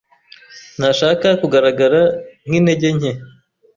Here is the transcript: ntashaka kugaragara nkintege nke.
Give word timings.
ntashaka 0.77 1.27
kugaragara 1.41 2.01
nkintege 2.47 2.87
nke. 2.97 3.11